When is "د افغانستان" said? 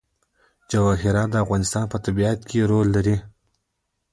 1.31-1.85